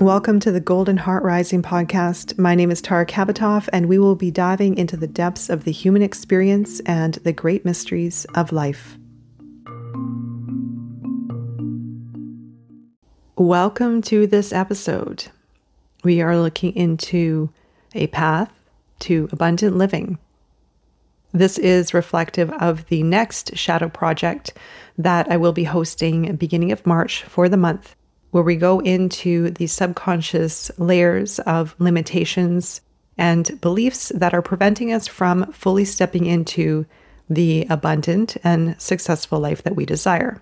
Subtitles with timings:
[0.00, 2.36] Welcome to the Golden Heart Rising podcast.
[2.36, 5.70] My name is Tara Kabatoff, and we will be diving into the depths of the
[5.70, 8.98] human experience and the great mysteries of life.
[13.36, 15.26] Welcome to this episode.
[16.02, 17.50] We are looking into
[17.94, 18.52] a path
[18.98, 20.18] to abundant living.
[21.34, 24.52] This is reflective of the next shadow project
[24.96, 27.96] that I will be hosting beginning of March for the month
[28.30, 32.80] where we go into the subconscious layers of limitations
[33.18, 36.86] and beliefs that are preventing us from fully stepping into
[37.28, 40.40] the abundant and successful life that we desire.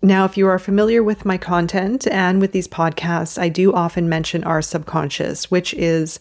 [0.00, 4.08] Now, if you are familiar with my content and with these podcasts, I do often
[4.08, 6.20] mention our subconscious, which is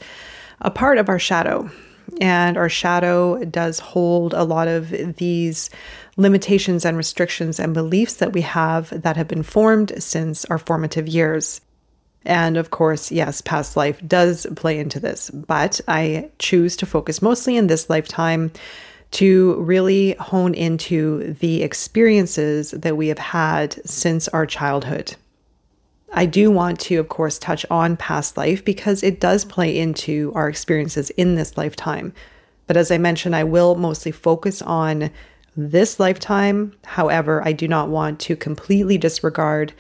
[0.62, 1.70] a part of our shadow.
[2.21, 5.70] And our shadow does hold a lot of these
[6.17, 11.08] limitations and restrictions and beliefs that we have that have been formed since our formative
[11.08, 11.61] years.
[12.25, 17.22] And of course, yes, past life does play into this, but I choose to focus
[17.22, 18.52] mostly in this lifetime
[19.11, 25.16] to really hone into the experiences that we have had since our childhood.
[26.16, 30.31] I do want to, of course, touch on past life because it does play into
[30.36, 32.14] our experiences in this lifetime.
[32.67, 35.09] But as I mentioned, I will mostly focus on
[35.58, 36.73] this lifetime.
[36.86, 39.73] However, I do not want to completely disregard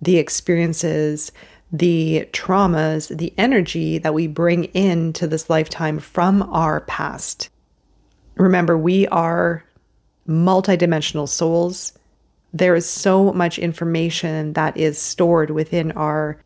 [0.00, 1.32] the experiences,
[1.72, 7.48] the traumas, the energy that we bring into this lifetime from our past.
[8.36, 9.64] Remember, we are
[10.28, 11.92] multidimensional souls.
[12.52, 16.42] There is so much information that is stored within our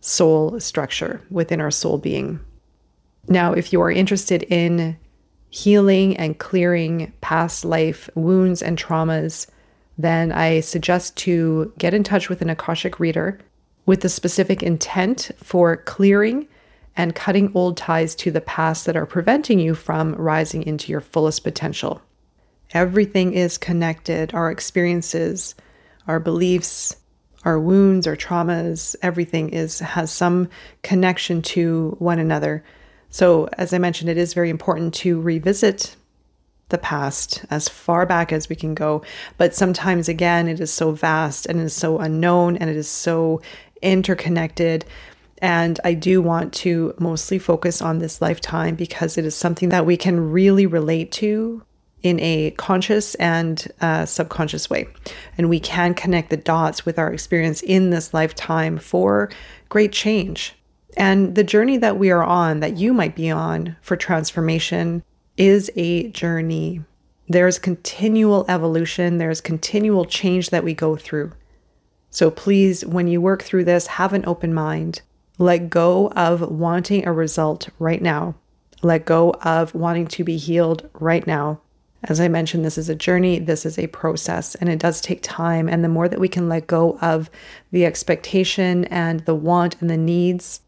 [0.00, 2.40] soul structure, within our soul being.
[3.28, 4.96] Now, if you are interested in
[5.50, 9.46] healing and clearing past life wounds and traumas,
[9.98, 13.38] then I suggest to get in touch with an Akashic reader
[13.84, 16.48] with the specific intent for clearing
[16.96, 21.00] and cutting old ties to the past that are preventing you from rising into your
[21.00, 22.00] fullest potential.
[22.74, 25.54] Everything is connected our experiences,
[26.06, 26.96] our beliefs,
[27.44, 30.48] our wounds, our traumas, everything is has some
[30.82, 32.64] connection to one another.
[33.10, 35.96] So, as I mentioned, it is very important to revisit
[36.68, 39.04] the past as far back as we can go.
[39.36, 42.88] But sometimes, again, it is so vast and it is so unknown and it is
[42.88, 43.42] so
[43.82, 44.86] interconnected.
[45.38, 49.84] And I do want to mostly focus on this lifetime because it is something that
[49.84, 51.62] we can really relate to
[52.02, 54.88] in a conscious and uh, subconscious way.
[55.38, 59.30] And we can connect the dots with our experience in this lifetime for
[59.68, 60.54] great change.
[60.96, 65.02] And the journey that we are on, that you might be on for transformation,
[65.36, 66.82] is a journey.
[67.28, 71.32] There's continual evolution, there's continual change that we go through.
[72.10, 75.00] So please, when you work through this, have an open mind.
[75.38, 78.34] Let go of wanting a result right now.
[78.82, 81.60] Let go of wanting to be healed right now.
[82.04, 85.20] As I mentioned, this is a journey, this is a process, and it does take
[85.22, 85.68] time.
[85.68, 87.30] And the more that we can let go of
[87.70, 90.60] the expectation and the want and the needs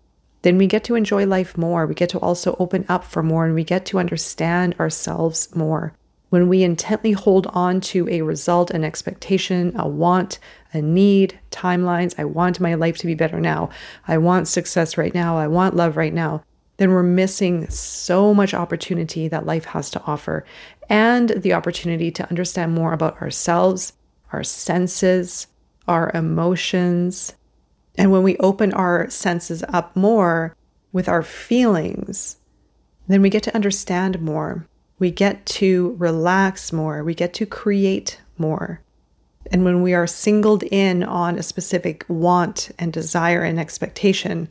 [0.44, 1.86] then we get to enjoy life more.
[1.86, 5.94] We get to also open up for more and we get to understand ourselves more.
[6.28, 10.38] When we intently hold on to a result, an expectation, a want,
[10.74, 13.70] a need, timelines, I want my life to be better now.
[14.06, 15.38] I want success right now.
[15.38, 16.44] I want love right now.
[16.76, 20.44] Then we're missing so much opportunity that life has to offer
[20.88, 23.92] and the opportunity to understand more about ourselves,
[24.32, 25.46] our senses,
[25.86, 27.34] our emotions,
[27.96, 30.56] and when we open our senses up more
[30.92, 32.38] with our feelings,
[33.06, 34.66] then we get to understand more.
[34.98, 37.04] We get to relax more.
[37.04, 38.80] We get to create more.
[39.52, 44.50] And when we are singled in on a specific want and desire and expectation,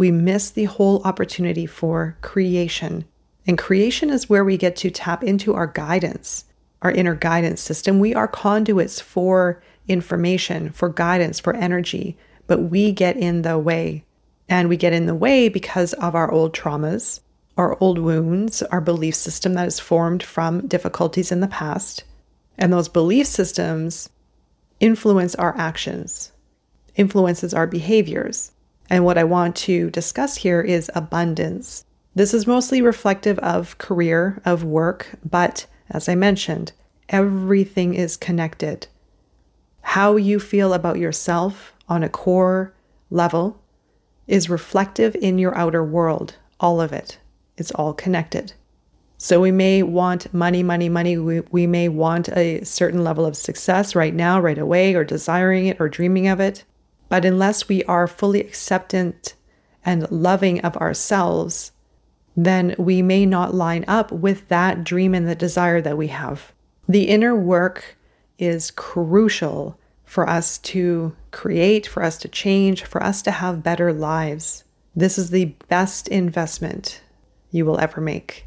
[0.00, 3.04] we miss the whole opportunity for creation.
[3.46, 6.46] And creation is where we get to tap into our guidance,
[6.80, 7.98] our inner guidance system.
[7.98, 12.16] We are conduits for information, for guidance, for energy,
[12.46, 14.06] but we get in the way.
[14.48, 17.20] And we get in the way because of our old traumas,
[17.58, 22.04] our old wounds, our belief system that is formed from difficulties in the past.
[22.56, 24.08] And those belief systems
[24.80, 26.32] influence our actions,
[26.96, 28.52] influences our behaviors.
[28.90, 31.84] And what I want to discuss here is abundance.
[32.14, 36.72] This is mostly reflective of career, of work, but as I mentioned,
[37.08, 38.88] everything is connected.
[39.82, 42.72] How you feel about yourself, on a core
[43.10, 43.60] level
[44.28, 46.36] is reflective in your outer world.
[46.60, 47.18] All of it.
[47.56, 48.52] It's all connected.
[49.18, 51.18] So we may want money, money, money.
[51.18, 55.66] We, we may want a certain level of success right now, right away, or desiring
[55.66, 56.64] it or dreaming of it.
[57.10, 59.34] But unless we are fully acceptant
[59.84, 61.72] and loving of ourselves,
[62.34, 66.52] then we may not line up with that dream and the desire that we have.
[66.88, 67.96] The inner work
[68.38, 73.92] is crucial for us to create, for us to change, for us to have better
[73.92, 74.64] lives.
[74.96, 77.02] This is the best investment
[77.50, 78.46] you will ever make.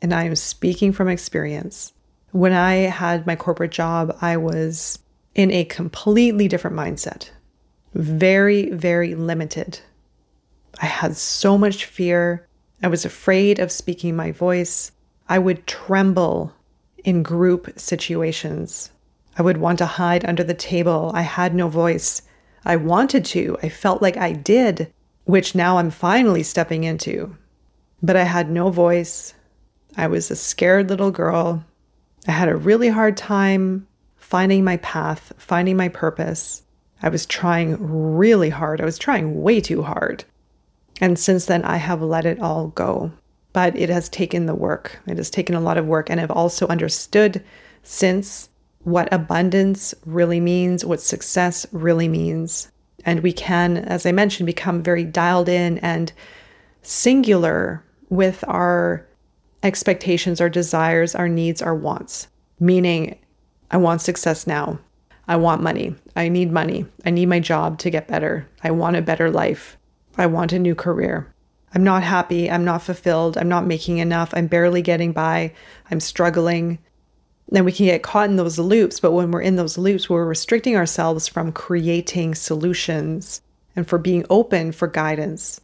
[0.00, 1.92] And I am speaking from experience.
[2.30, 4.98] When I had my corporate job, I was
[5.34, 7.30] in a completely different mindset,
[7.94, 9.80] very, very limited.
[10.80, 12.46] I had so much fear.
[12.82, 14.92] I was afraid of speaking my voice.
[15.28, 16.52] I would tremble
[17.04, 18.90] in group situations.
[19.38, 21.10] I would want to hide under the table.
[21.14, 22.22] I had no voice.
[22.64, 23.56] I wanted to.
[23.62, 24.92] I felt like I did,
[25.24, 27.36] which now I'm finally stepping into.
[28.02, 29.34] But I had no voice.
[29.96, 31.64] I was a scared little girl.
[32.26, 33.86] I had a really hard time
[34.16, 36.61] finding my path, finding my purpose.
[37.02, 38.80] I was trying really hard.
[38.80, 40.24] I was trying way too hard.
[41.00, 43.12] And since then, I have let it all go.
[43.52, 45.00] But it has taken the work.
[45.06, 46.08] It has taken a lot of work.
[46.08, 47.44] And I've also understood
[47.82, 48.48] since
[48.84, 52.70] what abundance really means, what success really means.
[53.04, 56.12] And we can, as I mentioned, become very dialed in and
[56.82, 59.06] singular with our
[59.62, 62.28] expectations, our desires, our needs, our wants.
[62.60, 63.18] Meaning,
[63.70, 64.78] I want success now.
[65.28, 65.94] I want money.
[66.16, 66.86] I need money.
[67.04, 68.48] I need my job to get better.
[68.62, 69.76] I want a better life.
[70.18, 71.32] I want a new career.
[71.74, 72.50] I'm not happy.
[72.50, 73.38] I'm not fulfilled.
[73.38, 74.34] I'm not making enough.
[74.34, 75.54] I'm barely getting by.
[75.90, 76.78] I'm struggling
[77.52, 78.98] then we can get caught in those loops.
[78.98, 83.42] But when we're in those loops, we're restricting ourselves from creating solutions
[83.76, 85.60] and for being open for guidance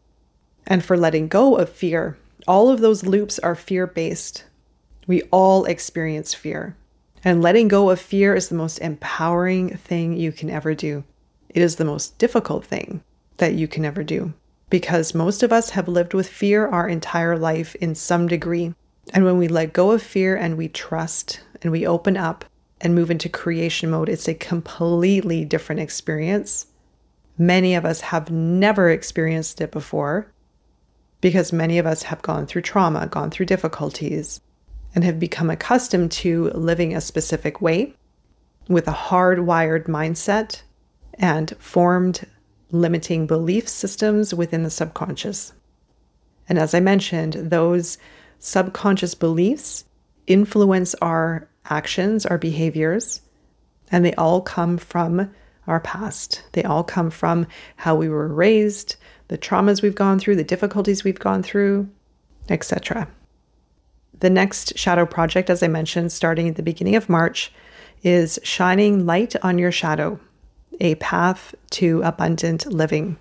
[0.67, 2.17] and for letting go of fear.
[2.47, 4.45] All of those loops are fear based.
[5.07, 6.75] We all experience fear.
[7.23, 11.03] And letting go of fear is the most empowering thing you can ever do.
[11.49, 13.03] It is the most difficult thing
[13.37, 14.33] that you can ever do
[14.69, 18.73] because most of us have lived with fear our entire life in some degree.
[19.13, 22.45] And when we let go of fear and we trust and we open up
[22.79, 26.67] and move into creation mode, it's a completely different experience.
[27.37, 30.31] Many of us have never experienced it before
[31.21, 34.39] because many of us have gone through trauma, gone through difficulties,
[34.95, 37.93] and have become accustomed to living a specific way
[38.67, 40.61] with a hardwired mindset
[41.15, 42.25] and formed
[42.71, 45.53] limiting belief systems within the subconscious.
[46.47, 47.97] And as I mentioned, those
[48.39, 49.85] subconscious beliefs
[50.27, 53.21] influence our actions, our behaviors,
[53.91, 55.31] and they all come from
[55.67, 56.43] our past.
[56.53, 58.95] They all come from how we were raised,
[59.27, 61.89] the traumas we've gone through, the difficulties we've gone through,
[62.49, 63.07] etc.
[64.19, 67.51] The next shadow project, as I mentioned, starting at the beginning of March,
[68.03, 70.19] is Shining Light on Your Shadow,
[70.79, 73.17] a path to abundant living.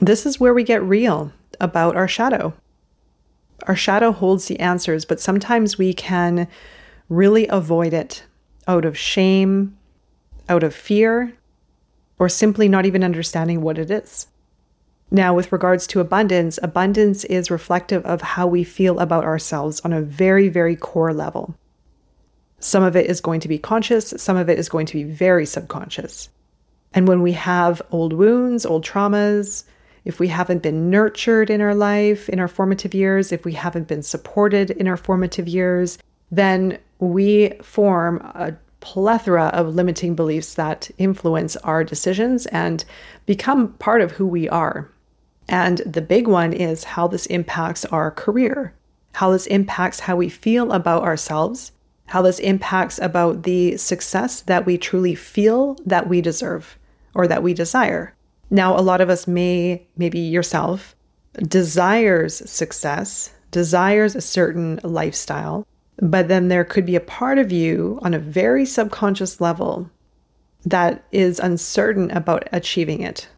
[0.00, 2.52] This is where we get real about our shadow.
[3.66, 6.46] Our shadow holds the answers, but sometimes we can
[7.08, 8.22] really avoid it
[8.66, 9.76] out of shame,
[10.48, 11.32] out of fear,
[12.18, 14.26] or simply not even understanding what it is.
[15.10, 19.92] Now, with regards to abundance, abundance is reflective of how we feel about ourselves on
[19.92, 21.54] a very, very core level.
[22.60, 25.04] Some of it is going to be conscious, some of it is going to be
[25.04, 26.28] very subconscious.
[26.92, 29.64] And when we have old wounds, old traumas,
[30.04, 33.88] if we haven't been nurtured in our life, in our formative years, if we haven't
[33.88, 35.98] been supported in our formative years,
[36.30, 42.84] then we form a plethora of limiting beliefs that influence our decisions and
[43.26, 44.90] become part of who we are.
[45.48, 48.74] And the big one is how this impacts our career,
[49.12, 51.72] how this impacts how we feel about ourselves,
[52.06, 56.78] how this impacts about the success that we truly feel that we deserve
[57.14, 58.14] or that we desire.
[58.50, 60.94] Now, a lot of us may, maybe yourself,
[61.42, 65.66] desires success, desires a certain lifestyle,
[66.00, 69.90] but then there could be a part of you on a very subconscious level
[70.64, 73.28] that is uncertain about achieving it.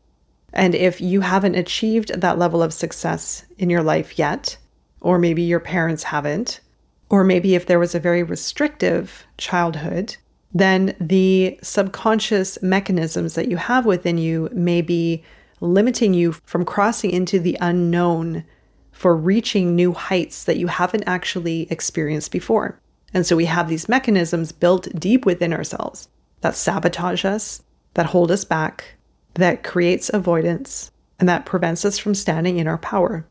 [0.53, 4.57] And if you haven't achieved that level of success in your life yet,
[5.01, 6.61] or maybe your parents haven't,
[7.09, 10.17] or maybe if there was a very restrictive childhood,
[10.53, 15.23] then the subconscious mechanisms that you have within you may be
[15.61, 18.45] limiting you from crossing into the unknown
[18.93, 22.81] for reaching new heights that you haven't actually experienced before.
[23.15, 26.09] And so we have these mechanisms built deep within ourselves
[26.41, 27.63] that sabotage us,
[27.95, 28.97] that hold us back,
[29.41, 33.27] that creates avoidance, and that prevents us from standing in our power.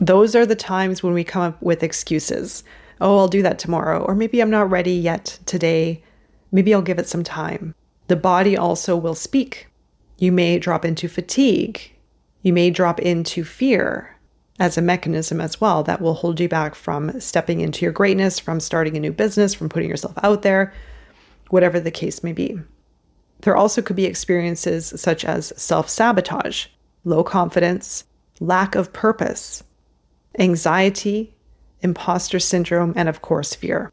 [0.00, 2.64] Those are the times when we come up with excuses.
[3.00, 6.02] oh, I'll do that tomorrow, or maybe I'm not ready yet today.
[6.50, 7.74] Maybe I'll give it some time.
[8.08, 9.66] The body also will speak.
[10.18, 11.92] You may drop into fatigue.
[12.42, 14.16] You may drop into fear
[14.58, 18.38] as a mechanism as well that will hold you back from stepping into your greatness,
[18.38, 20.72] from starting a new business, from putting yourself out there,
[21.50, 22.58] whatever the case may be.
[23.46, 26.66] There also could be experiences such as self sabotage,
[27.04, 28.02] low confidence,
[28.40, 29.62] lack of purpose,
[30.36, 31.32] anxiety,
[31.80, 33.92] imposter syndrome, and of course, fear.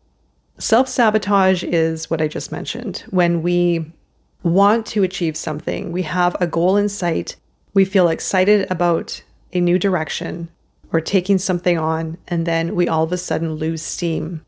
[0.57, 3.03] Self sabotage is what I just mentioned.
[3.11, 3.93] When we
[4.41, 7.35] want to achieve something, we have a goal in sight,
[7.75, 10.49] we feel excited about a new direction
[10.91, 14.43] or taking something on, and then we all of a sudden lose steam.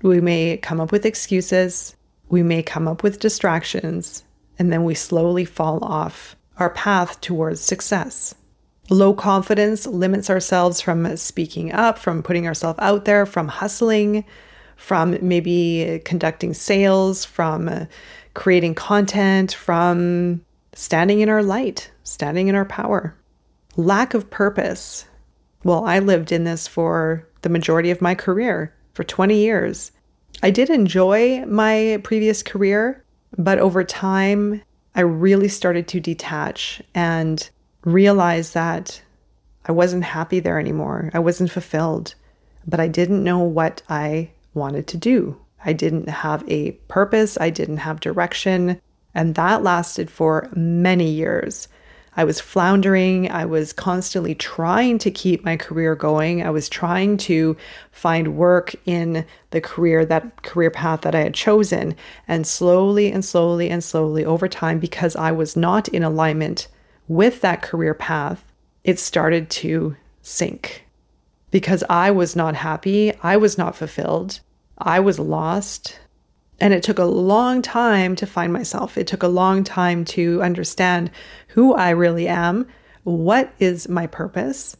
[0.00, 1.96] We may come up with excuses,
[2.30, 4.24] we may come up with distractions,
[4.58, 8.34] and then we slowly fall off our path towards success.
[8.90, 14.24] Low confidence limits ourselves from speaking up, from putting ourselves out there, from hustling,
[14.76, 17.86] from maybe conducting sales, from
[18.34, 20.40] creating content, from
[20.72, 23.14] standing in our light, standing in our power.
[23.76, 25.04] Lack of purpose.
[25.64, 29.92] Well, I lived in this for the majority of my career, for 20 years.
[30.42, 33.04] I did enjoy my previous career,
[33.36, 34.62] but over time,
[34.94, 37.48] I really started to detach and
[37.84, 39.02] realize that
[39.66, 41.10] I wasn't happy there anymore.
[41.12, 42.14] I wasn't fulfilled,
[42.66, 45.36] but I didn't know what I wanted to do.
[45.64, 48.80] I didn't have a purpose, I didn't have direction,
[49.14, 51.68] and that lasted for many years.
[52.18, 53.30] I was floundering.
[53.30, 56.42] I was constantly trying to keep my career going.
[56.42, 57.56] I was trying to
[57.92, 61.94] find work in the career, that career path that I had chosen.
[62.26, 66.66] And slowly and slowly and slowly over time, because I was not in alignment
[67.06, 68.42] with that career path,
[68.82, 70.86] it started to sink.
[71.52, 74.40] Because I was not happy, I was not fulfilled,
[74.76, 76.00] I was lost,
[76.60, 78.98] and it took a long time to find myself.
[78.98, 81.10] It took a long time to understand
[81.48, 82.66] who I really am,
[83.04, 84.76] what is my purpose.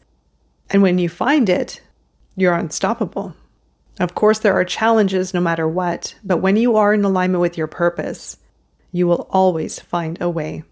[0.70, 1.80] And when you find it,
[2.36, 3.34] you're unstoppable.
[4.00, 7.58] Of course, there are challenges no matter what, but when you are in alignment with
[7.58, 8.36] your purpose,
[8.92, 10.62] you will always find a way.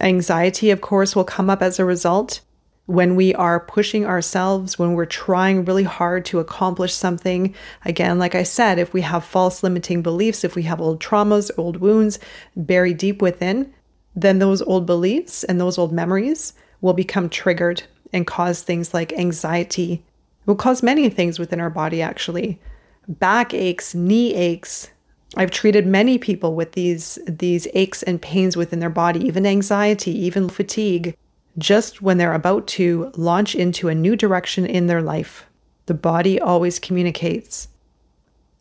[0.00, 2.40] Anxiety, of course, will come up as a result
[2.86, 7.54] when we are pushing ourselves, when we're trying really hard to accomplish something.
[7.84, 11.50] Again, like I said, if we have false limiting beliefs, if we have old traumas,
[11.58, 12.18] old wounds
[12.56, 13.72] buried deep within,
[14.14, 19.12] then those old beliefs and those old memories will become triggered and cause things like
[19.14, 19.94] anxiety.
[19.94, 22.60] It will cause many things within our body, actually.
[23.08, 24.90] Back aches, knee aches.
[25.36, 30.16] I've treated many people with these, these aches and pains within their body, even anxiety,
[30.24, 31.16] even fatigue
[31.58, 35.46] just when they're about to launch into a new direction in their life.
[35.86, 37.68] The body always communicates.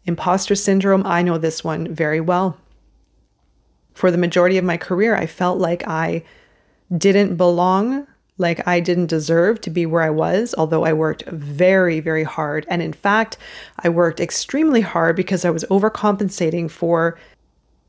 [0.06, 2.58] Imposter syndrome, I know this one very well.
[3.94, 6.24] For the majority of my career, I felt like I
[6.96, 8.06] didn't belong,
[8.38, 12.66] like I didn't deserve to be where I was, although I worked very, very hard.
[12.70, 13.38] And in fact,
[13.80, 17.18] I worked extremely hard because I was overcompensating for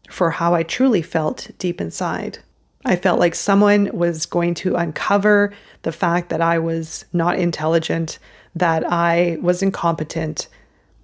[0.08, 2.38] for how I truly felt deep inside.
[2.86, 5.52] I felt like someone was going to uncover
[5.82, 8.20] the fact that I was not intelligent,
[8.54, 10.46] that I was incompetent,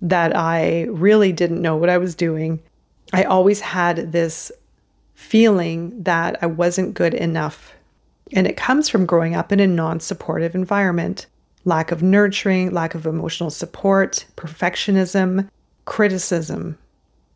[0.00, 2.62] that I really didn't know what I was doing.
[3.12, 4.52] I always had this
[5.14, 7.74] feeling that I wasn't good enough.
[8.32, 11.26] And it comes from growing up in a non supportive environment
[11.64, 15.48] lack of nurturing, lack of emotional support, perfectionism,
[15.84, 16.78] criticism.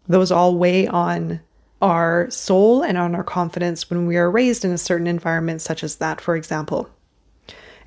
[0.09, 1.41] Those all weigh on
[1.87, 5.83] our soul and on our confidence when we are raised in a certain environment, such
[5.83, 6.91] as that, for example.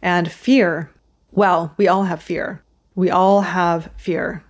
[0.02, 0.90] And fear,
[1.32, 2.64] well, we all have fear.
[2.96, 4.44] We all have fear.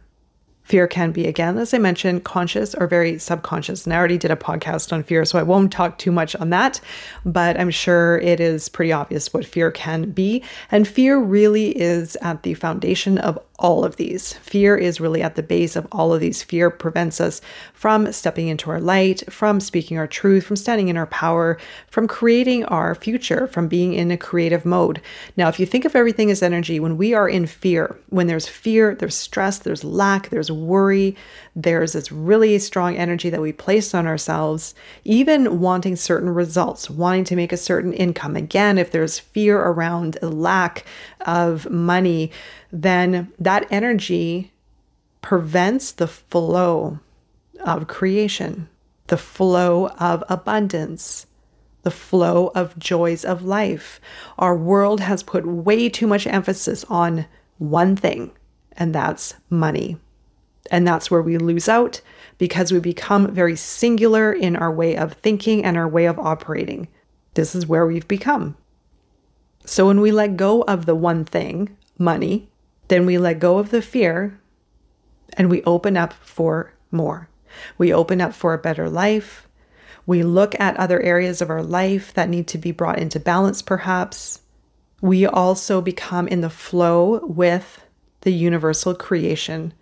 [0.61, 3.85] Fear can be, again, as I mentioned, conscious or very subconscious.
[3.85, 6.51] And I already did a podcast on fear, so I won't talk too much on
[6.51, 6.79] that,
[7.25, 10.43] but I'm sure it is pretty obvious what fear can be.
[10.69, 14.33] And fear really is at the foundation of all of these.
[14.33, 16.41] Fear is really at the base of all of these.
[16.41, 17.41] Fear prevents us
[17.73, 22.07] from stepping into our light, from speaking our truth, from standing in our power, from
[22.07, 25.01] creating our future, from being in a creative mode.
[25.37, 28.47] Now, if you think of everything as energy, when we are in fear, when there's
[28.47, 31.15] fear, there's stress, there's lack, there's worry,
[31.61, 34.73] there's this really strong energy that we place on ourselves,
[35.03, 38.37] even wanting certain results, wanting to make a certain income.
[38.37, 40.85] Again, if there's fear around a lack
[41.21, 42.31] of money,
[42.71, 44.53] then that energy
[45.21, 46.99] prevents the flow
[47.59, 48.69] of creation,
[49.07, 51.25] the flow of abundance,
[51.81, 53.99] the flow of joys of life.
[54.37, 57.25] Our world has put way too much emphasis on
[57.57, 58.31] one thing,
[58.73, 59.97] and that's money.
[60.71, 62.01] And that's where we lose out
[62.37, 66.87] because we become very singular in our way of thinking and our way of operating.
[67.33, 68.55] This is where we've become.
[69.65, 72.49] So when we let go of the one thing, money,
[72.87, 74.39] then we let go of the fear
[75.33, 77.29] and we open up for more.
[77.77, 79.47] We open up for a better life.
[80.05, 83.61] We look at other areas of our life that need to be brought into balance,
[83.61, 84.41] perhaps.
[85.01, 87.83] We also become in the flow with
[88.21, 89.73] the universal creation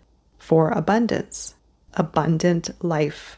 [0.48, 1.56] for abundance,
[1.96, 3.38] abundant life.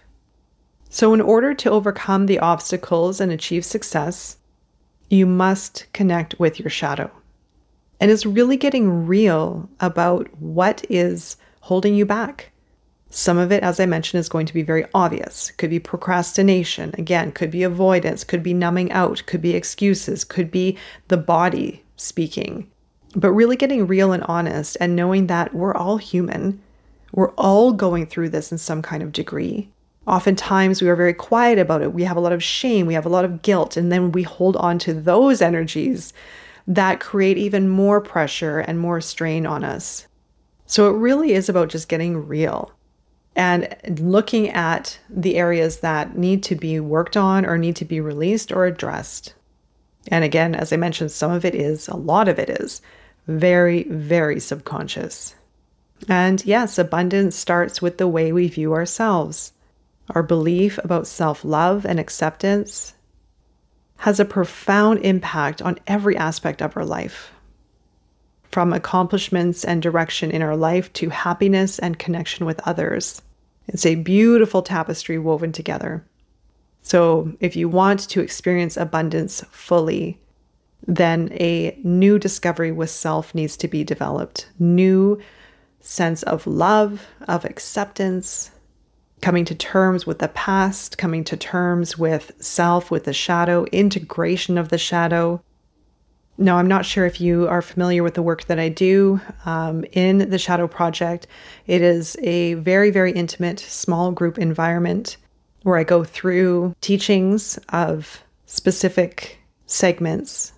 [0.92, 4.38] So, in order to overcome the obstacles and achieve success,
[5.10, 7.10] you must connect with your shadow.
[8.00, 12.52] And it's really getting real about what is holding you back.
[13.10, 15.50] Some of it, as I mentioned, is going to be very obvious.
[15.58, 20.52] Could be procrastination, again, could be avoidance, could be numbing out, could be excuses, could
[20.52, 22.70] be the body speaking.
[23.16, 26.62] But really getting real and honest and knowing that we're all human.
[27.12, 29.70] We're all going through this in some kind of degree.
[30.08, 31.94] Oftentimes, we are very quiet about it.
[31.94, 34.24] We have a lot of shame, we have a lot of guilt, and then we
[34.24, 36.14] hold on to those energies
[36.68, 40.08] that create even more pressure and more strain on us.
[40.66, 42.72] So, it really is about just getting real
[43.36, 48.02] and looking at the areas that need to be worked on or need to be
[48.02, 49.34] released or addressed.
[50.10, 52.82] And again, as I mentioned, some of it is, a lot of it is
[53.28, 55.36] very, very subconscious.
[56.08, 59.54] And yes, abundance starts with the way we view ourselves.
[60.12, 62.94] Our belief about self love and acceptance
[63.98, 67.32] has a profound impact on every aspect of our life
[68.50, 73.22] from accomplishments and direction in our life to happiness and connection with others.
[73.68, 76.04] It's a beautiful tapestry woven together.
[76.82, 80.20] So, if you want to experience abundance fully,
[80.88, 84.48] then a new discovery with self needs to be developed.
[84.58, 85.20] New
[85.82, 88.52] sense of love, of acceptance,
[89.22, 94.58] coming to terms with the past, coming to terms with self, with the shadow, integration
[94.58, 95.42] of the shadow,
[96.40, 99.84] no, I'm not sure if you are familiar with the work that I do um,
[99.92, 101.28] in the Shadow Project.
[101.68, 105.18] It is a very, very intimate small group environment
[105.64, 110.54] where I go through teachings of specific segments,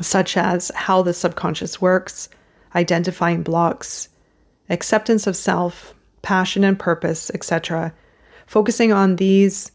[0.00, 2.28] such as how the subconscious works,
[2.76, 4.08] identifying blocks,
[4.72, 7.92] acceptance of self, passion and purpose, etc.,
[8.46, 9.70] focusing on these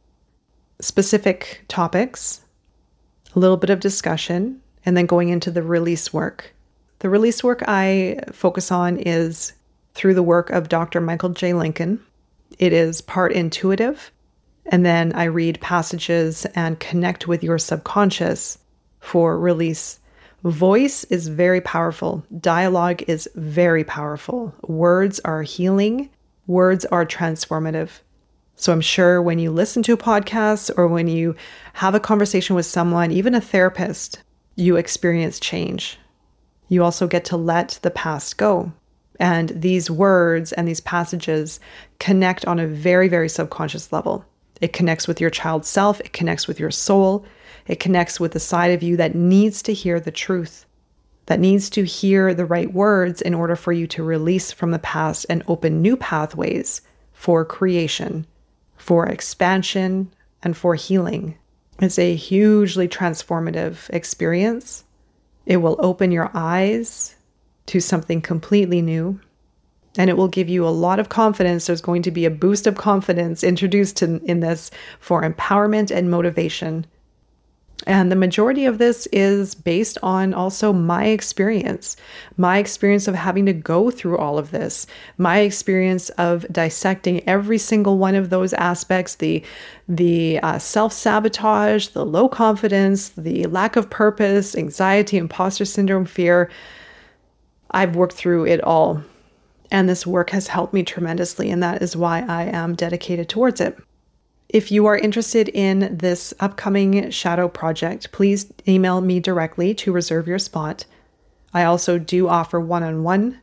[0.82, 2.42] specific topics,
[3.36, 6.54] a little bit of discussion, and then going into the release work.
[7.00, 9.54] The release work I focus on is
[9.94, 11.02] through the work of Dr.
[11.02, 11.54] Michael J.
[11.54, 12.00] Lincoln.
[12.60, 14.12] It is part intuitive,
[14.66, 18.58] and then I read passages and connect with your subconscious
[19.00, 20.00] for release.
[20.44, 22.24] Voice is very powerful.
[22.40, 24.54] Dialogue is very powerful.
[24.68, 26.10] Words are healing.
[26.46, 27.90] Words are transformative.
[28.56, 31.36] So I'm sure when you listen to a podcast or when you
[31.74, 34.22] have a conversation with someone, even a therapist,
[34.56, 36.00] you experience change.
[36.68, 38.72] You also get to let the past go.
[39.20, 41.60] And these words and these passages
[42.00, 44.26] connect on a very, very subconscious level.
[44.62, 47.26] It connects with your child self, it connects with your soul,
[47.68, 50.66] it connects with the side of you that needs to hear the truth,
[51.26, 54.80] that needs to hear the right words in order for you to release from the
[54.80, 56.82] past and open new pathways
[57.14, 58.26] for creation,
[58.78, 60.12] for expansion,
[60.44, 61.38] and for healing.
[61.80, 64.84] It's a hugely transformative experience.
[65.46, 67.16] It will open your eyes
[67.68, 69.20] to something completely new
[69.98, 71.66] and it will give you a lot of confidence.
[71.66, 76.12] There's going to be a boost of confidence introduced in, in this for empowerment and
[76.12, 76.86] motivation
[77.86, 81.96] and the majority of this is based on also my experience,
[82.36, 84.88] my experience of having to go through all of this,
[85.18, 89.44] my experience of dissecting every single one of those aspects the,
[89.88, 96.50] the uh, self sabotage, the low confidence, the lack of purpose, anxiety, imposter syndrome, fear.
[97.70, 99.04] I've worked through it all.
[99.70, 101.52] And this work has helped me tremendously.
[101.52, 103.78] And that is why I am dedicated towards it.
[104.50, 110.26] If you are interested in this upcoming shadow project, please email me directly to reserve
[110.26, 110.86] your spot.
[111.54, 113.42] I also do offer one on one.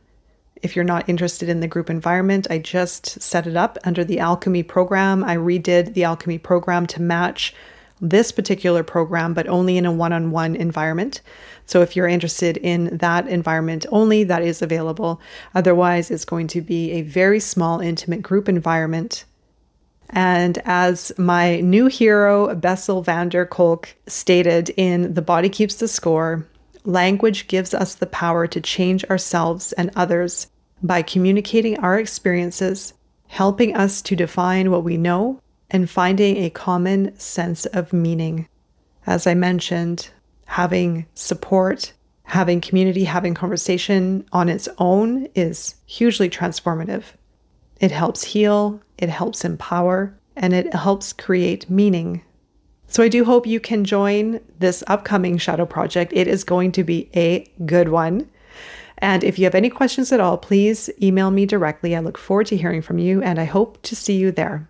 [0.63, 4.17] If you're not interested in the group environment, I just set it up under the
[4.17, 5.23] Alchemy program.
[5.23, 7.53] I redid the Alchemy program to match
[8.01, 11.21] this particular program, but only in a one on one environment.
[11.67, 15.21] So if you're interested in that environment only, that is available.
[15.53, 19.25] Otherwise, it's going to be a very small, intimate group environment
[20.15, 25.89] and as my new hero, Bessel van der Kolk, stated in The Body Keeps the
[25.89, 26.47] Score,
[26.85, 30.47] language gives us the power to change ourselves and others
[30.81, 32.93] by communicating our experiences,
[33.27, 38.47] helping us to define what we know, and finding a common sense of meaning.
[39.05, 40.09] As I mentioned,
[40.45, 41.91] having support,
[42.23, 47.03] having community, having conversation on its own is hugely transformative.
[47.79, 52.23] It helps heal, it helps empower, and it helps create meaning.
[52.87, 56.13] So I do hope you can join this upcoming shadow project.
[56.15, 58.29] It is going to be a good one.
[58.99, 61.95] And if you have any questions at all, please email me directly.
[61.95, 64.69] I look forward to hearing from you and I hope to see you there.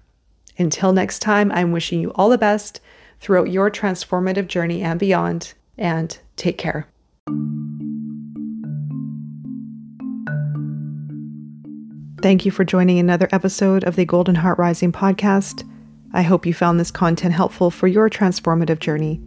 [0.57, 2.79] Until next time, I'm wishing you all the best
[3.19, 6.87] throughout your transformative journey and beyond, and take care.
[12.25, 15.63] Thank you for joining another episode of the Golden Heart Rising podcast.
[16.11, 19.21] I hope you found this content helpful for your transformative journey.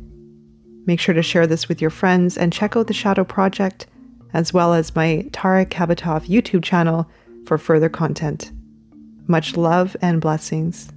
[0.85, 3.87] Make sure to share this with your friends and check out the Shadow Project,
[4.35, 7.09] as well as my Tara Kabatoff YouTube channel
[7.47, 8.51] for further content.
[9.29, 10.91] Much love and blessings.